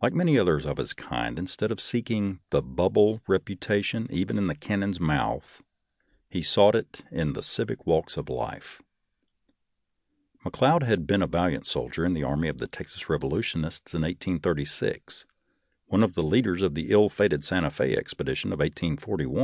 Like 0.00 0.12
many 0.12 0.38
others 0.38 0.64
of 0.64 0.76
his 0.76 0.92
kind, 0.92 1.36
instead 1.36 1.72
of 1.72 1.80
seeking" 1.80 2.38
the 2.50 2.62
bubble 2.62 3.20
reputation, 3.26 4.06
even 4.08 4.38
in 4.38 4.46
the 4.46 4.54
cannon's 4.54 5.00
mouth," 5.00 5.64
he 6.30 6.42
sought 6.42 6.76
it 6.76 7.00
in 7.10 7.32
the 7.32 7.42
civic 7.42 7.84
walks 7.84 8.16
of 8.16 8.28
life. 8.30 8.80
McLeod 10.44 10.84
had 10.84 11.08
been 11.08 11.22
a 11.22 11.26
valiant 11.26 11.66
soldier 11.66 12.04
in 12.04 12.12
the 12.14 12.22
army 12.22 12.46
of 12.46 12.58
the 12.58 12.68
Texan 12.68 13.04
revolutionists 13.08 13.92
of 13.94 14.02
1836, 14.02 15.26
one 15.86 16.04
of 16.04 16.12
the 16.14 16.22
leaders 16.22 16.62
of 16.62 16.76
the 16.76 16.92
ill 16.92 17.08
fated 17.08 17.42
Santa 17.42 17.68
F6 17.68 17.96
expedition 17.96 18.52
of 18.52 18.60
1841, 18.60 18.60
and 18.60 18.60
one 18.60 18.94
of 19.10 19.18
the 19.18 19.24
Perote 19.24 19.26
prisoners. 19.26 19.36